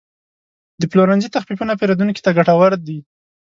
د 0.81 0.83
پلورنځي 0.91 1.29
تخفیفونه 1.35 1.73
پیرودونکو 1.79 2.23
ته 2.25 2.29
ګټور 2.37 2.71
دي. 2.87 2.99